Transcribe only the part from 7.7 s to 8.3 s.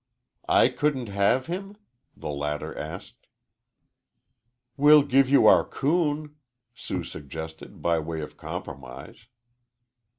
by way